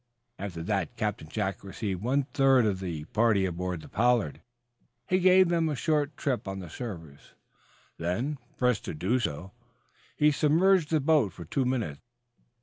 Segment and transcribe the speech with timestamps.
[0.39, 4.41] After that Captain Jack received one third of the party aboard the "Pollard."
[5.07, 7.35] He gave them a short trip on the surface.
[7.99, 9.51] Then, pressed to do so,
[10.15, 12.01] he submerged the boat for two minutes.